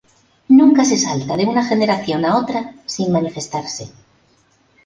Nunca 0.59 0.83
se 0.83 0.97
salta 0.97 1.37
de 1.37 1.45
una 1.45 1.63
generación 1.63 2.25
a 2.25 2.39
otra, 2.39 2.73
sin 2.87 3.11
manifestarse. 3.11 3.93